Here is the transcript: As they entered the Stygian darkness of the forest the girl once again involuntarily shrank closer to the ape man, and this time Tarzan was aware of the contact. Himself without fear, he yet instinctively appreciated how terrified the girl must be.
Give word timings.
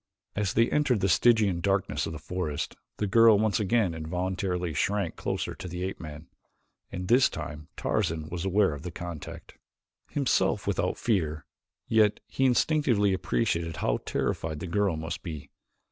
As 0.35 0.53
they 0.53 0.67
entered 0.71 0.99
the 1.01 1.07
Stygian 1.07 1.59
darkness 1.61 2.07
of 2.07 2.11
the 2.13 2.17
forest 2.17 2.75
the 2.97 3.05
girl 3.05 3.37
once 3.37 3.59
again 3.59 3.93
involuntarily 3.93 4.73
shrank 4.73 5.15
closer 5.15 5.53
to 5.53 5.67
the 5.67 5.83
ape 5.83 5.99
man, 5.99 6.25
and 6.91 7.07
this 7.07 7.29
time 7.29 7.67
Tarzan 7.77 8.27
was 8.27 8.43
aware 8.43 8.73
of 8.73 8.81
the 8.81 8.89
contact. 8.89 9.59
Himself 10.09 10.65
without 10.65 10.97
fear, 10.97 11.45
he 11.85 11.97
yet 11.97 12.19
instinctively 12.35 13.13
appreciated 13.13 13.77
how 13.77 13.99
terrified 14.03 14.59
the 14.59 14.65
girl 14.65 14.97
must 14.97 15.21
be. 15.21 15.51